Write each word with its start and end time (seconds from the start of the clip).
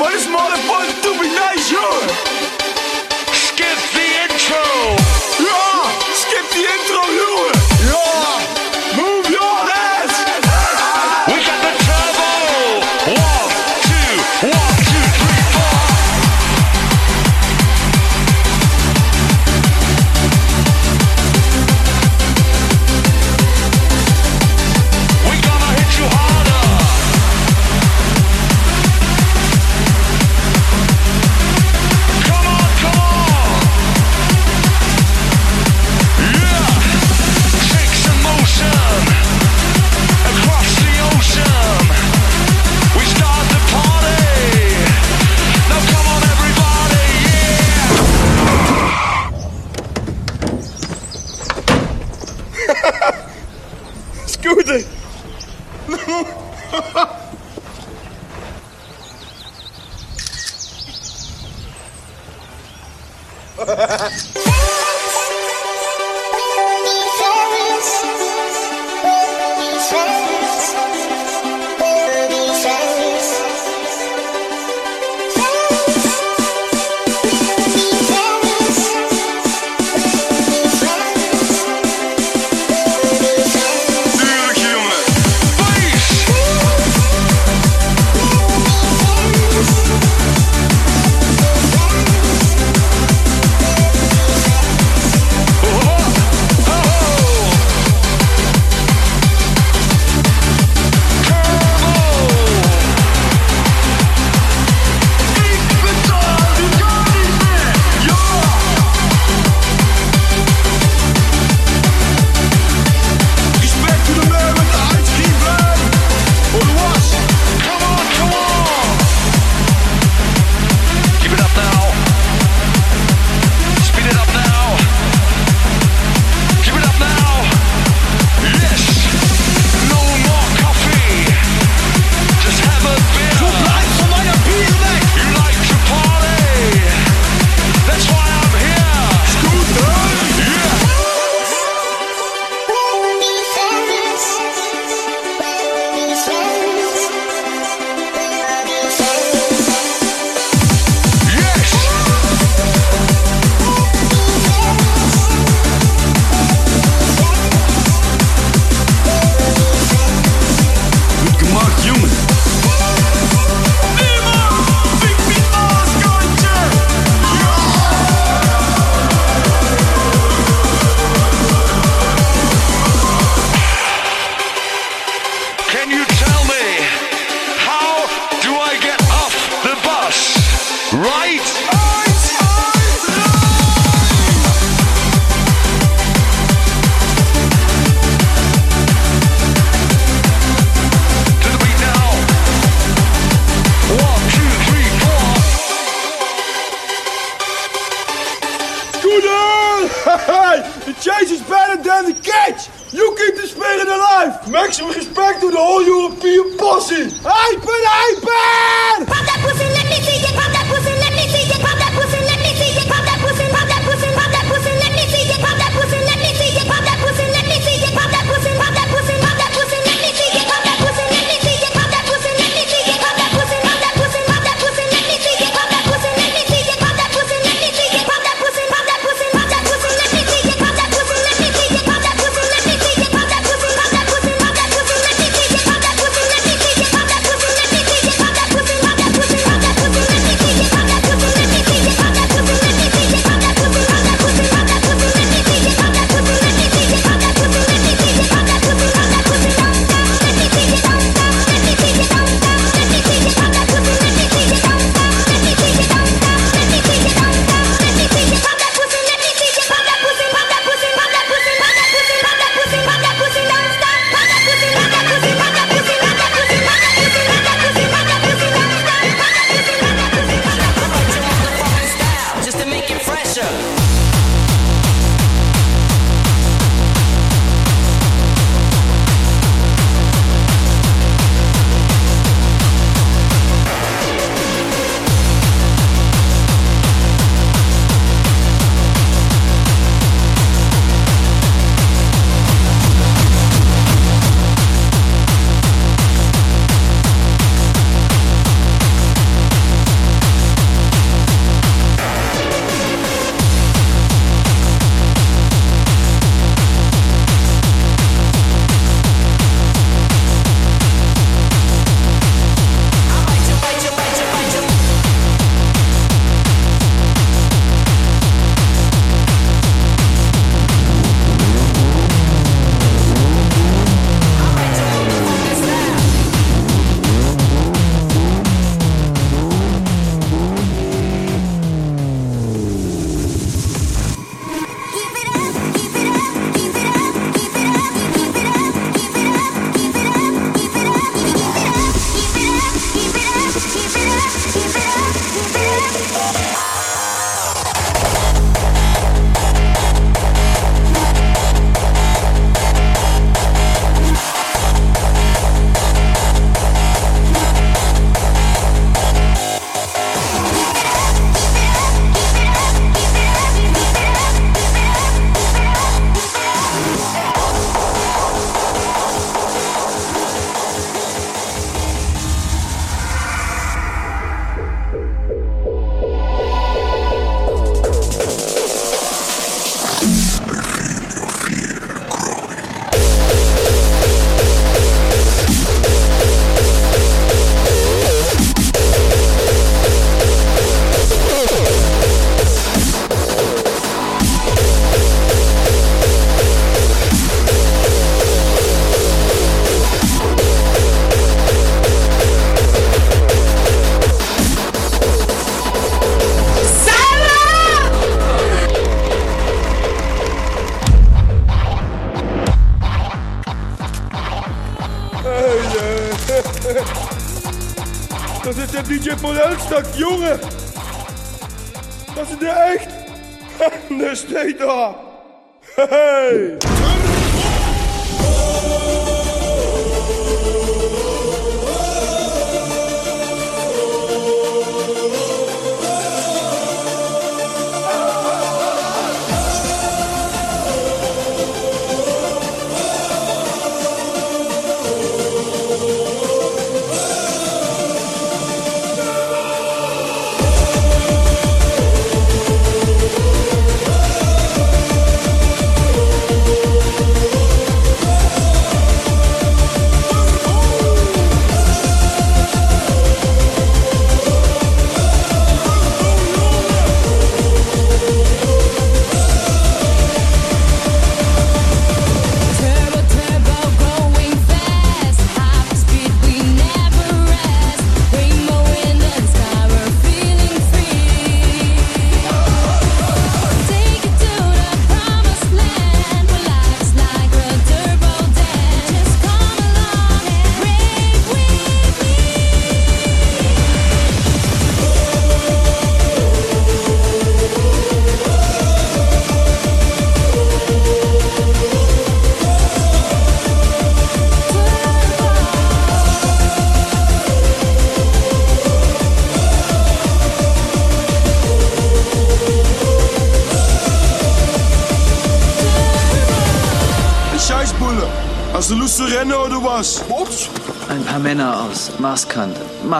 But 0.00 0.14
it's 0.14 0.26
more 0.26 0.48
than 0.48 0.79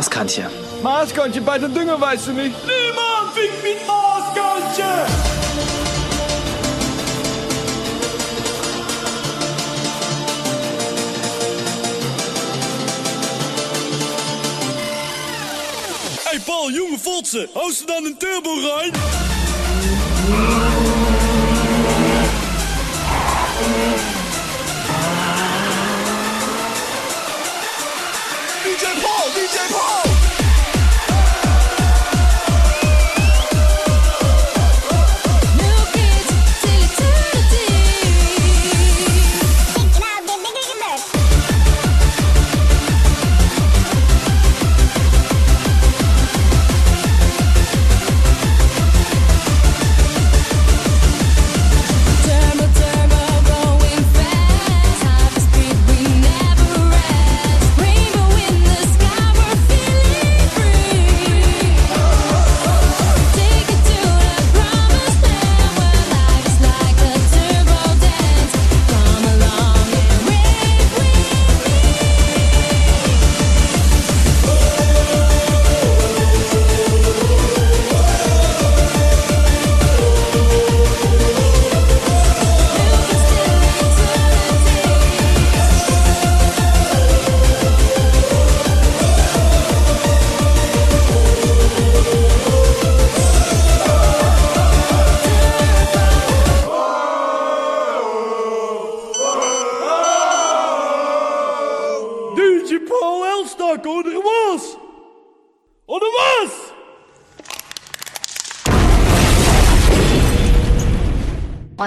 Marskant. 0.00 0.36
Marskantje. 0.36 0.82
Maaskantje 0.82 1.40
bij 1.40 1.58
de 1.58 1.72
dungen, 1.72 2.00
weißt 2.00 2.26
du 2.26 2.32
nicht? 2.32 2.54
Niemand 2.66 3.32
vindt 3.34 3.62
mit 3.62 3.86
Maaskantje! 3.86 4.84
Hey 16.22 16.40
Paul, 16.44 16.70
jonge 16.70 16.98
fotsen, 16.98 17.48
hou 17.52 17.72
ze 17.72 17.86
dan 17.86 18.04
een 18.04 18.16
turbo 18.18 18.50
rein? 18.50 18.92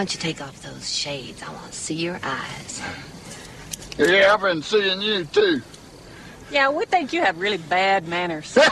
Don't 0.04 0.14
you 0.14 0.20
take 0.20 0.42
off 0.42 0.62
those 0.62 0.94
shades? 0.94 1.42
I 1.42 1.54
want 1.54 1.72
to 1.72 1.78
see 1.78 1.94
your 1.94 2.20
eyes. 2.22 2.82
Yeah, 3.98 4.34
I've 4.34 4.42
been 4.42 4.62
seeing 4.62 5.02
you 5.02 5.24
too. 5.24 5.62
Yeah, 6.52 6.72
we 6.72 6.84
think 6.84 7.14
you 7.14 7.22
have 7.22 7.40
really 7.40 7.56
bad 7.56 8.06
manners. 8.06 8.58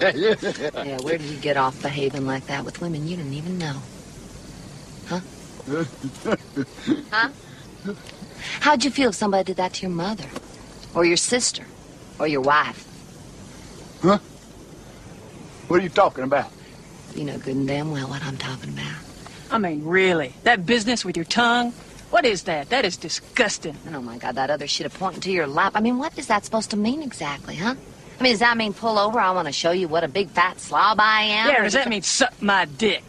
Yeah, 0.00 1.00
where 1.00 1.18
did 1.18 1.22
you 1.22 1.38
get 1.38 1.56
off 1.56 1.82
behaving 1.82 2.24
like 2.24 2.46
that 2.46 2.64
with 2.64 2.80
women 2.80 3.08
you 3.08 3.16
didn't 3.16 3.32
even 3.32 3.58
know? 3.58 3.82
Huh? 5.08 5.20
huh? 7.10 7.30
How'd 8.60 8.84
you 8.84 8.92
feel 8.92 9.08
if 9.08 9.16
somebody 9.16 9.42
did 9.42 9.56
that 9.56 9.72
to 9.74 9.82
your 9.82 9.90
mother? 9.90 10.28
Or 10.94 11.04
your 11.04 11.16
sister? 11.16 11.64
Or 12.20 12.28
your 12.28 12.42
wife? 12.42 12.86
Huh? 14.02 14.18
What 15.66 15.80
are 15.80 15.82
you 15.82 15.88
talking 15.88 16.22
about? 16.22 16.52
You 17.16 17.24
know 17.24 17.38
good 17.38 17.56
and 17.56 17.66
damn 17.66 17.90
well 17.90 18.06
what 18.06 18.22
I'm 18.24 18.36
talking 18.36 18.72
about. 18.72 19.05
I 19.50 19.58
mean, 19.58 19.84
really, 19.84 20.34
that 20.42 20.66
business 20.66 21.04
with 21.04 21.16
your 21.16 21.24
tongue? 21.24 21.72
What 22.10 22.24
is 22.24 22.44
that? 22.44 22.70
That 22.70 22.84
is 22.84 22.96
disgusting. 22.96 23.76
And 23.86 23.96
oh 23.96 24.02
my 24.02 24.18
god, 24.18 24.36
that 24.36 24.50
other 24.50 24.66
shit 24.66 24.86
of 24.86 24.94
pointing 24.94 25.20
to 25.22 25.30
your 25.30 25.46
lap. 25.46 25.72
I 25.74 25.80
mean, 25.80 25.98
what 25.98 26.16
is 26.18 26.28
that 26.28 26.44
supposed 26.44 26.70
to 26.70 26.76
mean 26.76 27.02
exactly, 27.02 27.56
huh? 27.56 27.74
I 28.18 28.22
mean, 28.22 28.32
does 28.32 28.40
that 28.40 28.56
mean 28.56 28.72
pull 28.72 28.98
over? 28.98 29.18
I 29.20 29.30
want 29.32 29.46
to 29.46 29.52
show 29.52 29.72
you 29.72 29.88
what 29.88 30.04
a 30.04 30.08
big 30.08 30.30
fat 30.30 30.58
slob 30.60 30.98
I 31.00 31.22
am? 31.22 31.50
Yeah, 31.50 31.60
Or 31.60 31.64
does 31.64 31.74
that 31.74 31.88
mean 31.88 32.02
suck 32.02 32.40
my 32.40 32.64
dick? 32.64 33.02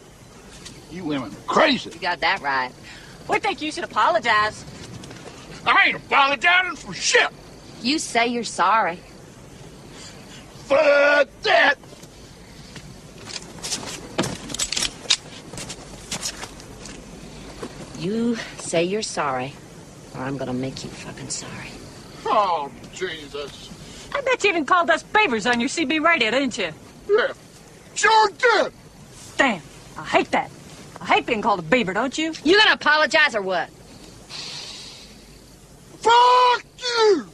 You 0.90 1.04
women 1.04 1.30
are 1.32 1.36
crazy. 1.46 1.90
You 1.90 1.98
got 2.00 2.20
that 2.20 2.40
right. 2.40 2.72
We 3.28 3.38
think 3.38 3.62
you 3.62 3.70
should 3.72 3.84
apologize. 3.84 4.64
I 5.66 5.86
ain't 5.88 5.96
apologizing 5.96 6.76
for 6.76 6.94
shit. 6.94 7.28
You 7.82 7.98
say 7.98 8.26
you're 8.26 8.44
sorry. 8.44 8.96
Fuck 10.66 11.28
that. 11.42 11.76
You 17.98 18.36
say 18.58 18.84
you're 18.84 19.02
sorry, 19.02 19.52
or 20.14 20.20
I'm 20.20 20.36
gonna 20.36 20.52
make 20.52 20.84
you 20.84 20.90
fucking 20.90 21.30
sorry. 21.30 21.70
Oh, 22.24 22.70
Jesus. 22.94 23.70
I 24.14 24.20
bet 24.20 24.44
you 24.44 24.50
even 24.50 24.64
called 24.64 24.88
us 24.88 25.02
beavers 25.02 25.46
on 25.46 25.58
your 25.58 25.68
CB 25.68 26.00
radio, 26.04 26.30
didn't 26.30 26.56
you? 26.58 26.70
Yeah, 27.10 27.32
sure 27.96 28.28
did. 28.30 28.72
Damn, 29.36 29.62
I 29.96 30.04
hate 30.04 30.30
that. 30.30 30.50
I 31.00 31.06
hate 31.06 31.26
being 31.26 31.42
called 31.42 31.58
a 31.58 31.62
beaver, 31.62 31.92
don't 31.92 32.16
you? 32.16 32.32
You 32.44 32.56
gonna 32.58 32.74
apologize 32.74 33.34
or 33.34 33.42
what? 33.42 33.68
Fuck 36.00 36.64
you! 36.78 37.26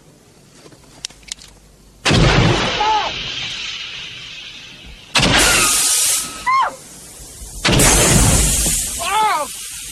Oh, 9.07 9.49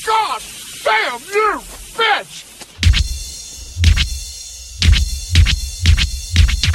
God! 0.06 0.42
Sam, 0.82 1.20
you 1.32 1.60
bitch! 1.94 2.42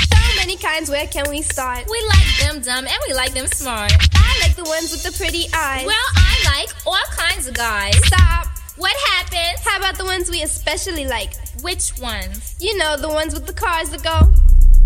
So 0.08 0.36
many 0.38 0.56
kinds, 0.56 0.90
where 0.90 1.08
can 1.08 1.30
we 1.30 1.42
start? 1.42 1.86
We 1.90 2.02
like 2.08 2.40
them 2.40 2.62
dumb 2.62 2.88
and 2.88 2.98
we 3.06 3.14
like 3.14 3.34
them 3.34 3.48
smart. 3.48 3.92
I 4.16 4.40
like 4.42 4.56
the 4.56 4.64
ones 4.64 4.94
with 4.94 5.04
the 5.04 5.12
pretty 5.12 5.48
eyes. 5.54 5.86
Well, 5.86 6.08
I 6.16 6.58
like 6.58 6.70
all 6.86 7.04
kinds 7.18 7.48
of 7.48 7.54
guys. 7.54 7.98
Stop. 8.06 8.48
What 8.78 8.96
happened? 9.12 9.60
How 9.66 9.78
about 9.78 9.98
the 9.98 10.06
ones 10.06 10.30
we 10.30 10.42
especially 10.42 11.06
like? 11.06 11.34
Which 11.62 11.92
ones? 12.00 12.56
You 12.62 12.78
know, 12.78 12.96
the 12.96 13.10
ones 13.10 13.34
with 13.34 13.46
the 13.46 13.54
cars 13.54 13.90
that 13.90 14.04
go. 14.04 14.32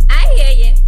I 0.09 0.33
hear 0.33 0.65
you. 0.65 0.80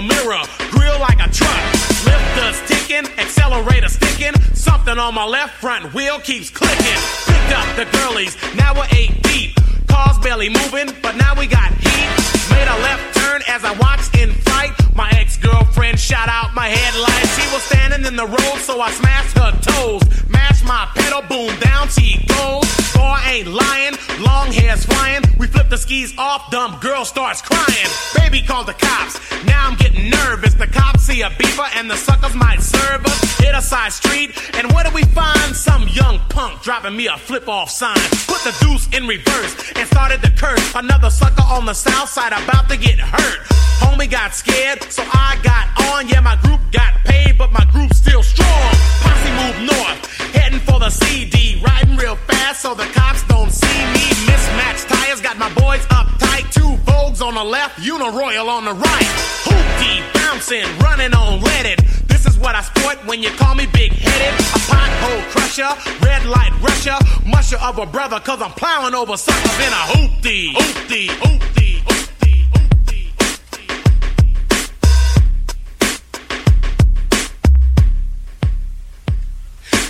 a 0.00 0.02
mirror, 0.02 0.42
grill 0.70 0.98
like 1.00 1.20
a 1.20 1.28
truck. 1.30 1.62
Lifters 2.04 2.60
ticking, 2.66 3.06
accelerator 3.18 3.88
sticking. 3.88 4.34
Something 4.54 4.98
on 4.98 5.14
my 5.14 5.24
left 5.24 5.60
front 5.60 5.92
wheel 5.92 6.18
keeps 6.20 6.48
clicking. 6.48 7.00
Picked 7.26 7.52
up 7.52 7.76
the 7.76 7.86
girlies, 7.98 8.36
now 8.56 8.74
we're 8.74 8.88
eight 8.92 9.22
deep. 9.22 9.69
Cars 9.90 10.18
barely 10.18 10.48
moving, 10.48 10.88
but 11.02 11.16
now 11.16 11.34
we 11.34 11.46
got 11.46 11.70
heat. 11.74 12.10
Made 12.50 12.68
a 12.68 12.78
left 12.86 13.14
turn 13.18 13.42
as 13.48 13.64
I 13.64 13.72
watched 13.78 14.16
in 14.16 14.30
flight. 14.46 14.72
My 14.94 15.10
ex 15.18 15.36
girlfriend 15.36 15.98
shot 15.98 16.28
out 16.28 16.54
my 16.54 16.68
headlights. 16.68 17.30
She 17.38 17.46
was 17.54 17.62
standing 17.62 18.06
in 18.06 18.16
the 18.16 18.26
road, 18.26 18.58
so 18.58 18.80
I 18.80 18.90
smashed 18.92 19.36
her 19.38 19.52
toes. 19.60 20.02
Mashed 20.28 20.64
my 20.64 20.88
pedal, 20.94 21.22
boom, 21.22 21.52
down 21.60 21.88
she 21.88 22.24
goes. 22.26 22.68
Boy, 22.94 23.18
ain't 23.26 23.48
lying, 23.48 23.94
long 24.20 24.52
hair's 24.52 24.84
flying. 24.84 25.22
We 25.38 25.46
flip 25.46 25.68
the 25.70 25.78
skis 25.78 26.16
off, 26.18 26.50
dumb 26.50 26.78
girl 26.80 27.04
starts 27.04 27.42
crying. 27.42 27.90
Baby 28.14 28.46
called 28.46 28.66
the 28.66 28.74
cops, 28.74 29.18
now 29.44 29.68
I'm 29.68 29.76
getting 29.76 30.10
nervous. 30.10 30.54
The 30.54 30.66
cops 30.66 31.02
see 31.02 31.22
a 31.22 31.30
beaver 31.30 31.68
and 31.76 31.90
the 31.90 31.96
suckers 31.96 32.34
might 32.34 32.60
serve 32.60 33.04
us. 33.06 33.38
Hit 33.38 33.54
a 33.54 33.62
side 33.62 33.92
street, 33.92 34.30
and 34.54 34.72
what 34.72 34.86
do 34.86 34.94
we 34.94 35.04
find? 35.04 35.56
Some 35.56 35.88
young 35.88 36.18
punk 36.28 36.62
dropping 36.62 36.96
me 36.96 37.06
a 37.06 37.16
flip 37.16 37.48
off 37.48 37.70
sign. 37.70 37.96
Put 38.26 38.42
the 38.44 38.54
deuce 38.60 38.86
in 38.96 39.06
reverse 39.06 39.54
and 39.80 39.88
started 39.88 40.20
to 40.22 40.30
curse. 40.32 40.74
Another 40.74 41.10
sucker 41.10 41.42
on 41.48 41.64
the 41.64 41.74
south 41.74 42.08
side 42.10 42.32
about 42.32 42.68
to 42.68 42.76
get 42.76 42.98
hurt. 42.98 43.40
Homie 43.80 44.10
got 44.10 44.34
scared, 44.34 44.82
so 44.92 45.02
I 45.06 45.38
got 45.42 45.66
on. 45.92 46.06
Yeah, 46.08 46.20
my 46.20 46.36
group 46.36 46.60
got 46.70 46.92
paid, 47.04 47.38
but 47.38 47.50
my 47.50 47.64
group's 47.72 47.96
still 47.96 48.22
strong. 48.22 48.70
Posse 49.00 49.32
moved 49.40 49.72
north, 49.72 50.00
heading 50.34 50.60
for 50.60 50.78
the 50.78 50.90
CD. 50.90 51.62
Riding 51.64 51.96
real 51.96 52.16
fast 52.16 52.60
so 52.60 52.74
the 52.74 52.88
cops 52.92 53.26
don't 53.26 53.50
see 53.50 53.80
me. 53.96 54.06
Mismatched 54.28 54.88
tires 54.88 55.20
got 55.20 55.38
my 55.38 55.52
boys 55.54 55.84
uptight. 55.86 56.52
Two 56.52 56.76
Vogues 56.84 57.22
on 57.22 57.34
the 57.34 57.44
left, 57.44 57.80
Uniroyal 57.80 58.48
on 58.48 58.66
the 58.66 58.74
right. 58.74 59.10
Hoopty 59.44 60.19
bouncing, 60.30 60.64
running 60.78 61.12
on 61.12 61.40
leaded. 61.40 61.78
This 62.06 62.24
is 62.26 62.38
what 62.38 62.54
I 62.54 62.62
sport 62.62 63.04
when 63.04 63.22
you 63.22 63.30
call 63.30 63.54
me 63.54 63.66
big 63.72 63.92
headed. 63.92 64.38
A 64.38 64.58
pothole 64.70 65.22
crusher, 65.32 65.70
red 66.04 66.24
light 66.26 66.52
rusher, 66.62 66.96
musher 67.26 67.58
of 67.58 67.78
a 67.78 67.86
brother, 67.86 68.20
cause 68.20 68.40
I'm 68.40 68.52
plowing 68.52 68.94
over 68.94 69.16
suckers 69.16 69.58
in 69.66 69.72
a 69.72 69.82
hoopty. 69.92 70.52
Hoopty, 70.54 71.06
hoopty, 71.08 71.82
hoopty. 71.82 72.00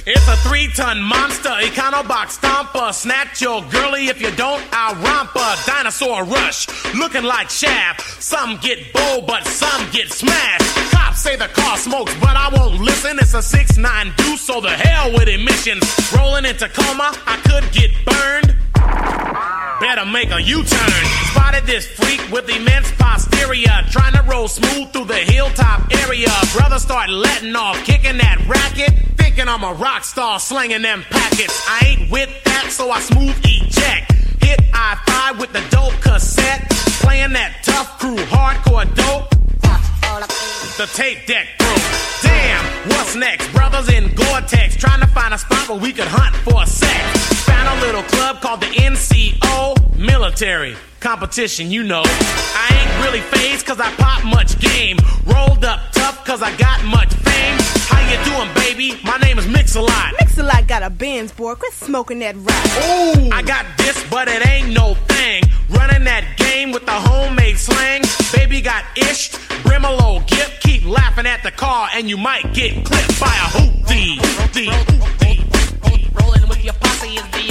It's 0.07 0.20
a 0.31 0.37
three 0.37 0.69
ton 0.69 1.03
monster, 1.03 1.49
Econobox 1.49 2.39
stomper. 2.39 2.95
Snatch 2.95 3.41
your 3.41 3.63
girlie 3.65 4.07
if 4.07 4.21
you 4.21 4.31
don't, 4.37 4.63
I'll 4.73 4.95
romp 4.95 5.31
her. 5.31 5.57
Dinosaur 5.67 6.25
rush, 6.25 6.69
looking 6.95 7.25
like 7.25 7.51
Shaft. 7.51 8.23
Some 8.23 8.59
get 8.59 8.93
bold, 8.93 9.27
but 9.27 9.45
some 9.47 9.91
get 9.91 10.13
smashed. 10.13 10.93
Cops 10.93 11.21
say 11.21 11.37
the 11.37 11.49
car 11.49 11.77
smokes, 11.77 12.15
but 12.21 12.37
I 12.37 12.49
won't 12.55 12.81
listen. 12.81 13.19
It's 13.19 13.35
a 13.35 13.43
6 13.43 13.77
9 13.77 14.13
deuce, 14.17 14.41
so 14.41 14.61
the 14.61 14.71
hell 14.71 15.13
with 15.13 15.29
emissions. 15.29 15.83
Rolling 16.17 16.45
in 16.45 16.57
Tacoma, 16.57 17.13
I 17.27 17.37
could 17.45 17.73
get 17.73 17.91
burned. 18.05 18.57
Better 19.81 20.05
make 20.05 20.31
a 20.31 20.41
U-turn. 20.43 21.05
Spotted 21.33 21.65
this 21.65 21.87
freak 21.87 22.21
with 22.31 22.49
immense 22.51 22.93
posterior, 22.99 23.81
trying 23.91 24.13
to 24.13 24.23
roll 24.29 24.47
smooth 24.47 24.93
through 24.93 25.07
the 25.07 25.17
hilltop 25.17 25.91
area. 26.05 26.29
Brother 26.53 26.79
start 26.79 27.09
letting 27.09 27.57
off, 27.57 27.83
kicking 27.85 28.19
that 28.19 28.45
racket, 28.47 28.93
thinking 29.17 29.49
I'm 29.49 29.65
a 29.65 29.73
rock 29.73 30.05
star, 30.05 30.20
slinging 30.39 30.83
them 30.83 31.03
packets. 31.09 31.65
I 31.67 31.87
ain't 31.87 32.11
with 32.11 32.29
that, 32.45 32.69
so 32.71 32.91
I 32.91 33.01
smooth 33.01 33.35
eject. 33.43 34.13
Hit 34.45 34.61
I-5 34.73 35.41
with 35.41 35.53
the 35.53 35.63
dope 35.71 35.95
cassette, 36.03 36.69
playing 37.01 37.33
that 37.33 37.63
tough 37.63 37.99
crew, 37.99 38.17
hardcore 38.17 38.85
dope. 38.95 39.31
The 40.77 40.87
tape 40.95 41.27
deck 41.27 41.47
broke. 41.59 41.79
Damn, 42.23 42.89
what's 42.91 43.17
next? 43.17 43.51
Brothers 43.53 43.89
in 43.89 44.15
Gore-Tex 44.15 44.77
trying 44.77 45.01
to 45.01 45.07
find 45.07 45.33
a 45.33 45.39
spot 45.39 45.69
where 45.69 45.79
we 45.79 45.93
could 45.93 46.09
hunt 46.09 46.37
for 46.37 46.63
a 46.63 46.67
sec. 46.67 47.03
Found 47.47 47.79
a 47.79 47.87
little 47.87 48.03
club 48.03 48.41
called 48.41 48.61
the 48.61 48.67
NCO 48.67 49.99
Military 49.99 50.77
Competition, 51.01 51.71
you 51.71 51.83
know. 51.83 52.03
I 52.05 52.69
ain't 52.79 53.07
really 53.07 53.23
phased 53.23 53.65
cause 53.65 53.81
I 53.81 53.91
pop 53.97 54.23
much 54.23 54.59
game. 54.61 54.99
Rolled 55.25 55.65
up 55.65 55.81
tough 55.93 56.25
cause 56.27 56.43
I 56.43 56.55
got 56.59 56.85
much 56.85 57.13
fame. 57.15 57.59
How 57.89 58.01
you 58.11 58.23
doing, 58.25 58.53
baby? 58.55 59.01
My 59.03 59.17
name 59.17 59.39
is 59.39 59.49
Mix-a-Lot. 59.49 60.15
Mix-a-Lot 60.21 60.67
got 60.67 60.83
a 60.83 60.91
Benz, 60.91 61.33
boy. 61.33 61.55
Quit 61.55 61.73
smoking 61.73 62.19
that 62.19 62.37
rock. 62.37 62.67
Ooh. 63.17 63.31
I 63.33 63.41
got 63.41 63.65
this, 63.79 64.05
but 64.11 64.29
it 64.29 64.47
ain't 64.47 64.75
no 64.75 64.95
thing. 65.09 65.43
Running 65.71 66.05
that 66.05 66.37
game 66.37 66.71
with 66.71 66.85
the 66.85 66.93
homemade 66.93 67.57
slang. 67.57 68.03
Baby 68.35 68.61
got 68.61 68.85
ish, 68.95 69.31
Brimalo 69.65 70.27
gift. 70.27 70.63
Keep 70.63 70.85
laughing 70.85 71.27
at 71.27 71.43
the 71.43 71.51
car, 71.51 71.89
and 71.95 72.11
you 72.11 72.19
might 72.19 72.53
get 72.53 72.85
clipped 72.85 73.19
by 73.19 73.27
a 73.27 73.49
hoopty. 73.57 74.17
hoopty, 74.17 74.67
hoopty. 74.67 76.21
Rolling 76.21 76.47
with 76.47 76.63
your 76.63 76.75
posse 76.75 77.09
is 77.09 77.31
the 77.31 77.50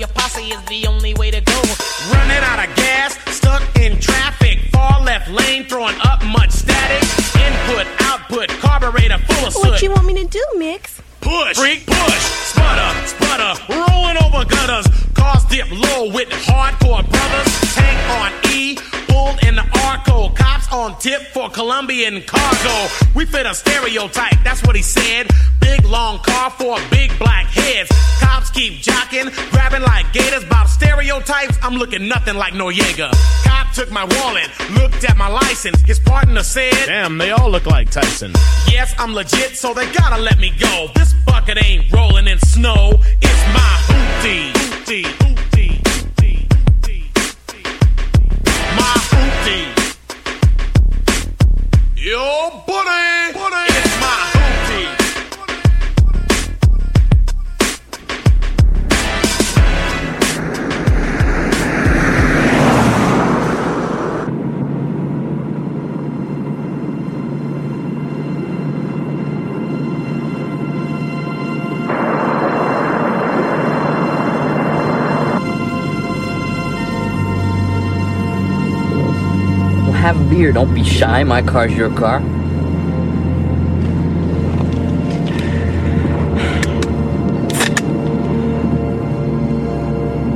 your 0.00 0.08
posse 0.08 0.44
is 0.44 0.64
the 0.64 0.86
only 0.86 1.12
way 1.14 1.30
to 1.30 1.42
go. 1.42 1.62
Running 2.10 2.42
out 2.42 2.66
of 2.66 2.74
gas, 2.74 3.18
stuck 3.36 3.62
in 3.76 4.00
traffic. 4.00 4.58
Far 4.72 5.02
left 5.02 5.28
lane, 5.30 5.64
throwing 5.64 5.94
up 6.02 6.24
much 6.24 6.50
static. 6.50 7.02
Input, 7.36 7.86
output, 8.00 8.48
carburetor 8.60 9.18
full 9.18 9.46
of 9.46 9.52
soot. 9.52 9.70
What 9.72 9.82
you 9.82 9.90
want 9.90 10.06
me 10.06 10.14
to 10.14 10.24
do, 10.24 10.42
Mix? 10.56 11.02
Push, 11.20 11.56
freak, 11.58 11.86
push, 11.86 12.22
sputter, 12.50 13.06
sputter, 13.06 13.52
rolling 13.68 14.16
over 14.24 14.44
gutters. 14.44 14.86
Cars 15.14 15.44
dip 15.46 15.70
low 15.70 16.10
with 16.12 16.28
hardcore 16.30 17.08
brothers. 17.08 17.74
Tank 17.74 18.10
on 18.18 18.32
E, 18.50 18.76
pulled 19.08 19.42
in 19.44 19.54
the 19.56 19.66
Arco. 19.84 20.30
Cops 20.34 20.72
on 20.72 20.98
tip 20.98 21.22
for 21.32 21.50
Colombian 21.50 22.22
cargo. 22.22 22.88
We 23.14 23.26
fit 23.26 23.46
a 23.46 23.54
stereotype, 23.54 24.42
that's 24.44 24.62
what 24.66 24.76
he 24.76 24.82
said. 24.82 25.28
Big 25.60 25.84
long 25.84 26.18
car 26.20 26.50
for 26.50 26.78
big 26.90 27.16
black 27.18 27.46
heads. 27.46 27.90
Cops 28.20 28.50
keep 28.50 28.74
jocking, 28.82 29.30
grabbing 29.50 29.82
like 29.82 30.12
gators. 30.12 30.44
About 30.44 30.68
stereotypes, 30.68 31.58
I'm 31.62 31.74
looking 31.74 32.08
nothing 32.08 32.36
like 32.36 32.54
Noriega. 32.54 33.12
Cop 33.44 33.72
took 33.72 33.90
my 33.90 34.04
wallet, 34.04 34.48
looked 34.72 35.04
at 35.04 35.16
my 35.16 35.28
license. 35.28 35.80
His 35.82 35.98
partner 35.98 36.42
said, 36.42 36.72
Damn, 36.86 37.18
they 37.18 37.30
all 37.30 37.50
look 37.50 37.66
like 37.66 37.90
Tyson. 37.90 38.32
Yes, 38.68 38.94
I'm 38.98 39.12
legit, 39.14 39.56
so 39.56 39.74
they 39.74 39.90
gotta 39.92 40.20
let 40.20 40.38
me 40.38 40.52
go. 40.58 40.88
This 40.94 41.09
bucket 41.26 41.62
ain't 41.64 41.92
rolling 41.92 42.26
in 42.28 42.38
snow. 42.38 43.00
It's 43.20 43.42
my 43.56 43.72
hoopty, 43.88 44.52
hoopty, 44.52 45.02
hoopty. 45.20 45.70
My 48.76 48.94
hoopty. 49.10 49.60
Yo, 51.96 52.62
buddy. 52.66 53.79
Beer. 80.52 80.64
Don't 80.64 80.74
be 80.74 80.84
shy. 80.84 81.24
My 81.24 81.42
car's 81.42 81.74
your 81.74 81.90
car. 81.94 82.18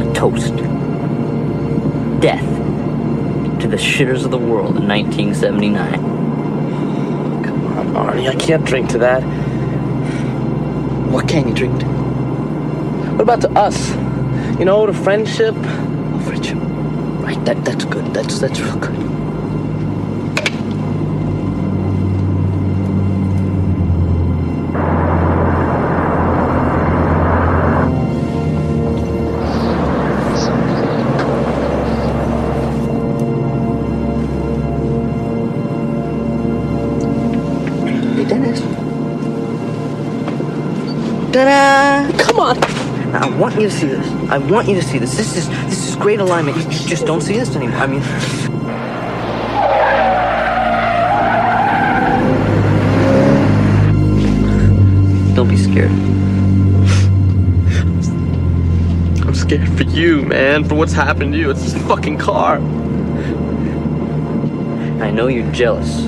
A 0.01 0.15
toast. 0.15 0.57
Death 2.21 2.45
to 3.61 3.69
the 3.69 3.77
shitters 3.77 4.25
of 4.25 4.31
the 4.31 4.39
world 4.39 4.77
in 4.77 4.89
1979. 4.89 5.95
Come 7.45 7.67
on, 7.77 7.87
Arnie. 7.95 8.29
I 8.29 8.35
can't 8.35 8.65
drink 8.65 8.91
to 8.91 8.99
that. 8.99 9.23
What 11.11 11.29
can 11.29 11.49
you 11.49 11.55
drink 11.55 11.81
to? 11.81 11.87
What 11.87 13.21
about 13.21 13.41
to 13.43 13.51
us? 13.51 13.91
You 14.59 14.65
know, 14.65 14.87
to 14.87 14.93
friendship? 14.93 15.55
Oh, 15.57 16.23
friendship. 16.27 16.59
Right, 17.23 17.43
that, 17.45 17.65
that's 17.65 17.85
good. 17.85 18.13
That's, 18.13 18.39
that's 18.39 18.61
real 18.61 18.77
good. 18.79 19.14
Want 43.55 43.63
you 43.63 43.71
to 43.71 43.77
see 43.77 43.87
this. 43.87 44.31
I 44.31 44.39
want 44.39 44.69
you 44.69 44.75
to 44.75 44.83
see 44.83 44.99
this. 44.99 45.17
This 45.17 45.37
is 45.37 45.49
this 45.49 45.89
is 45.89 45.95
great 45.95 46.19
alignment. 46.19 46.57
You 46.57 46.65
just 46.89 47.07
don't 47.07 47.21
see 47.21 47.35
this 47.39 47.55
anymore. 47.55 47.79
I 47.79 47.87
mean, 47.87 48.03
don't 55.37 55.49
be 55.49 55.57
scared. 55.57 55.93
I'm 59.25 59.35
scared 59.37 59.69
for 59.77 59.85
you, 59.85 60.23
man. 60.23 60.65
For 60.65 60.75
what's 60.75 60.93
happened 60.93 61.35
to 61.35 61.39
you. 61.39 61.51
It's 61.51 61.63
this 61.63 61.81
fucking 61.87 62.19
car. 62.19 62.57
I 65.01 65.13
know 65.13 65.29
you're 65.29 65.49
jealous. 65.53 66.03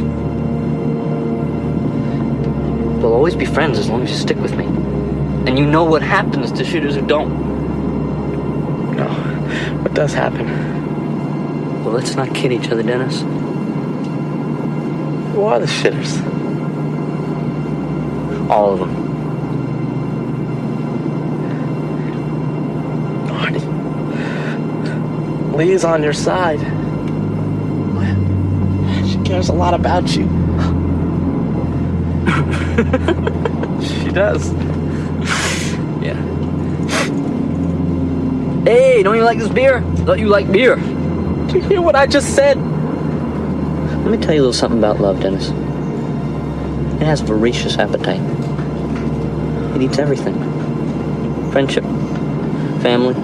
We'll 2.98 3.14
always 3.14 3.36
be 3.36 3.44
friends 3.46 3.78
as 3.78 3.88
long 3.88 4.02
as 4.02 4.10
you 4.10 4.16
stick 4.16 4.38
with 4.38 4.56
me. 4.56 4.85
And 5.56 5.64
you 5.64 5.70
know 5.72 5.84
what 5.84 6.02
happens 6.02 6.52
to 6.52 6.66
shooters 6.66 6.96
who 6.96 7.06
don't. 7.06 7.30
No. 8.94 9.08
What 9.80 9.94
does 9.94 10.12
happen? 10.12 10.46
Well, 11.82 11.94
let's 11.94 12.14
not 12.14 12.34
kid 12.34 12.52
each 12.52 12.68
other, 12.68 12.82
Dennis. 12.82 13.22
Who 15.32 15.44
are 15.44 15.58
the 15.58 15.64
shitters? 15.64 16.20
All 18.50 18.74
of 18.74 18.80
them. 18.80 18.92
Marty. 23.28 23.60
Leigh's 25.56 25.84
on 25.84 26.02
your 26.02 26.12
side. 26.12 26.60
What? 27.96 29.08
She 29.08 29.16
cares 29.26 29.48
a 29.48 29.54
lot 29.54 29.72
about 29.72 30.14
you. 30.14 30.26
she 34.04 34.10
does. 34.10 34.65
Hey, 38.66 39.04
don't 39.04 39.14
you 39.14 39.22
like 39.22 39.38
this 39.38 39.48
beer? 39.48 39.80
Thought 39.98 40.18
you 40.18 40.26
like 40.26 40.50
beer. 40.50 40.74
Did 40.74 41.54
you 41.54 41.60
hear 41.60 41.80
what 41.80 41.94
I 41.94 42.08
just 42.08 42.34
said? 42.34 42.56
Let 42.58 44.10
me 44.10 44.18
tell 44.18 44.34
you 44.34 44.40
a 44.40 44.42
little 44.42 44.52
something 44.52 44.80
about 44.80 44.98
love, 44.98 45.20
Dennis. 45.20 45.50
It 47.00 47.04
has 47.04 47.20
voracious 47.20 47.78
appetite. 47.78 48.20
It 49.76 49.82
eats 49.82 50.00
everything. 50.00 50.34
Friendship, 51.52 51.84
family. 52.82 53.14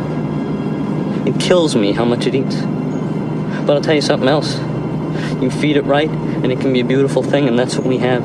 It 1.28 1.40
kills 1.40 1.74
me 1.74 1.90
how 1.90 2.05
much 2.05 2.28
it 2.28 2.36
eats. 2.36 2.61
But 3.66 3.70
I'll 3.70 3.82
tell 3.82 3.97
you 3.97 4.01
something 4.01 4.28
else. 4.28 4.61
You 5.43 5.51
feed 5.51 5.76
it 5.76 5.82
right, 5.82 6.09
and 6.09 6.53
it 6.53 6.61
can 6.61 6.72
be 6.72 6.78
a 6.78 6.84
beautiful 6.84 7.24
thing, 7.24 7.49
and 7.49 7.59
that's 7.59 7.76
what 7.76 7.84
we 7.84 7.99
have. 7.99 8.22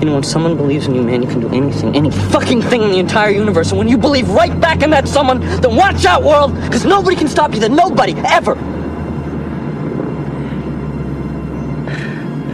You 0.00 0.06
know, 0.06 0.14
when 0.14 0.22
someone 0.22 0.56
believes 0.56 0.86
in 0.86 0.94
you, 0.94 1.02
man, 1.02 1.22
you 1.22 1.28
can 1.28 1.40
do 1.40 1.48
anything, 1.48 1.94
any 1.94 2.10
fucking 2.10 2.62
thing 2.62 2.82
in 2.82 2.88
the 2.88 2.98
entire 2.98 3.28
universe. 3.28 3.68
And 3.70 3.78
when 3.78 3.86
you 3.86 3.98
believe 3.98 4.30
right 4.30 4.58
back 4.58 4.82
in 4.82 4.88
that 4.90 5.06
someone, 5.06 5.40
then 5.40 5.76
watch 5.76 6.06
out, 6.06 6.22
world, 6.22 6.54
because 6.54 6.86
nobody 6.86 7.14
can 7.16 7.28
stop 7.28 7.52
you. 7.52 7.60
Then 7.60 7.76
nobody, 7.76 8.14
ever. 8.24 8.54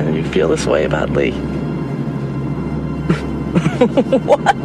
And 0.00 0.16
you 0.16 0.24
feel 0.24 0.48
this 0.48 0.66
way 0.66 0.86
about 0.86 1.10
Leigh. 1.10 1.30
what? 4.24 4.56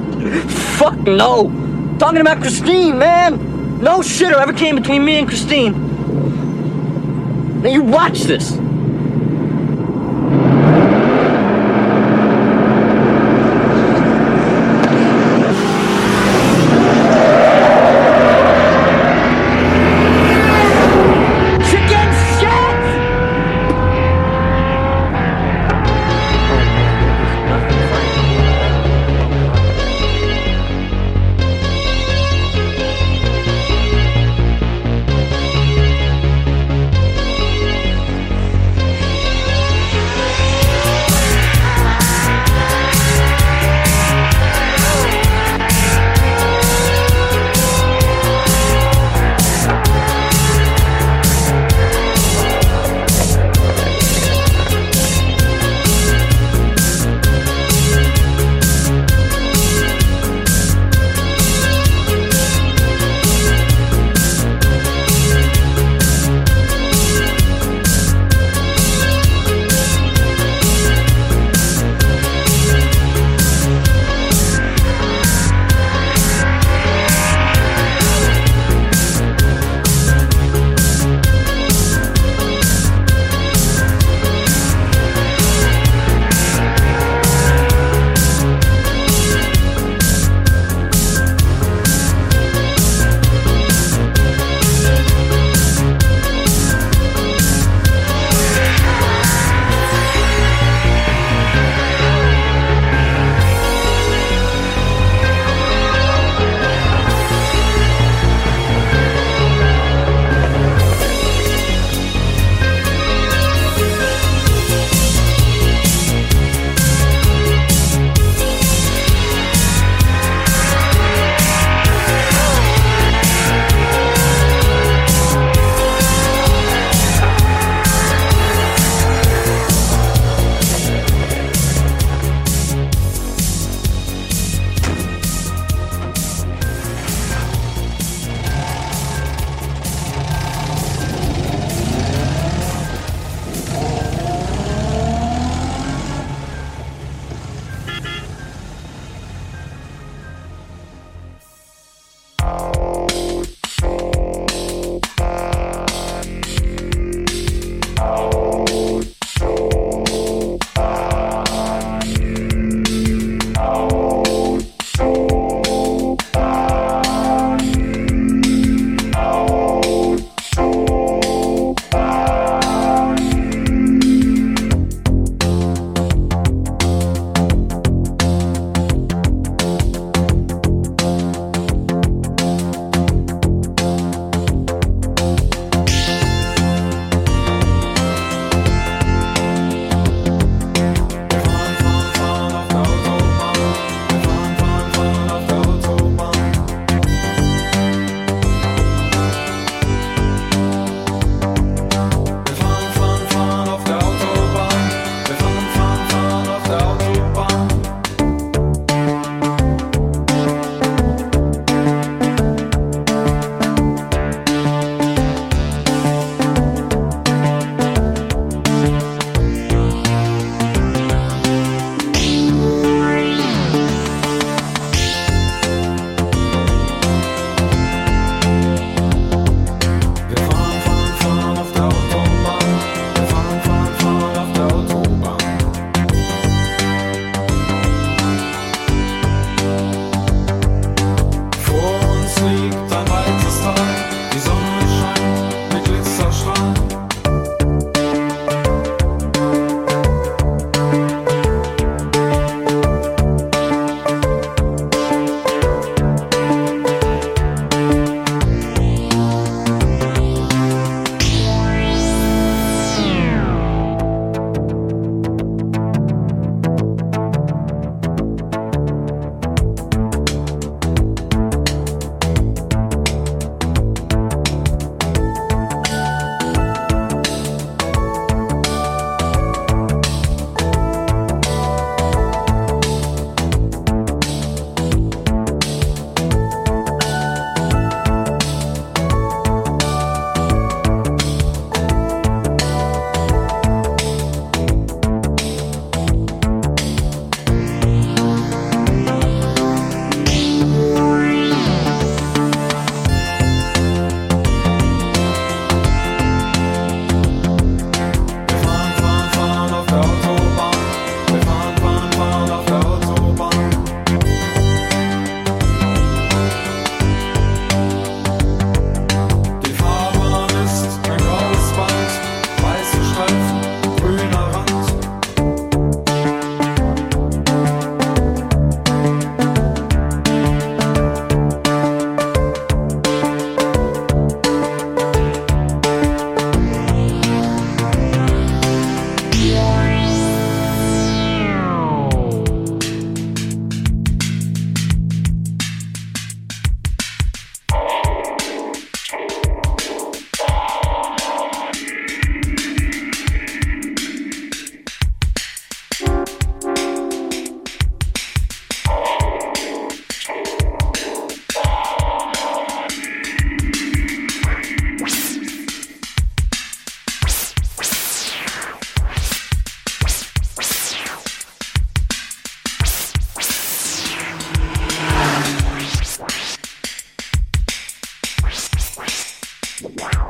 Fuck 0.80 0.98
no. 1.02 1.52
Talking 2.00 2.22
about 2.22 2.42
Christine, 2.42 2.98
man. 2.98 3.80
No 3.80 4.00
shitter 4.00 4.42
ever 4.42 4.54
came 4.54 4.76
between 4.76 5.06
me 5.06 5.20
and 5.20 5.28
Christine. 5.28 5.92
Now 7.62 7.70
you 7.70 7.84
watch 7.84 8.22
this. 8.22 8.58